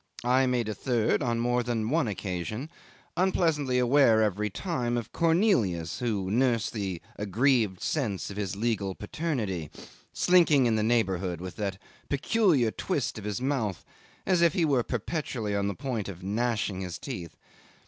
I 0.25 0.47
made 0.47 0.67
a 0.67 0.73
third 0.73 1.21
on 1.21 1.37
more 1.39 1.61
than 1.61 1.91
one 1.91 2.07
occasion, 2.07 2.71
unpleasantly 3.15 3.77
aware 3.77 4.23
every 4.23 4.49
time 4.49 4.97
of 4.97 5.11
Cornelius, 5.11 5.99
who 5.99 6.31
nursed 6.31 6.73
the 6.73 6.99
aggrieved 7.17 7.79
sense 7.83 8.31
of 8.31 8.35
his 8.37 8.55
legal 8.55 8.95
paternity, 8.95 9.69
slinking 10.11 10.65
in 10.65 10.75
the 10.75 10.81
neighbourhood 10.81 11.39
with 11.39 11.55
that 11.57 11.77
peculiar 12.09 12.71
twist 12.71 13.19
of 13.19 13.25
his 13.25 13.41
mouth 13.41 13.85
as 14.25 14.41
if 14.41 14.53
he 14.53 14.65
were 14.65 14.81
perpetually 14.81 15.55
on 15.55 15.67
the 15.67 15.75
point 15.75 16.09
of 16.09 16.23
gnashing 16.23 16.81
his 16.81 16.97
teeth. 16.97 17.37